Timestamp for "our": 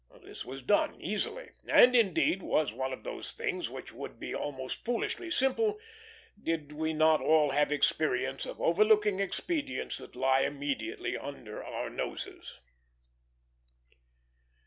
11.63-11.87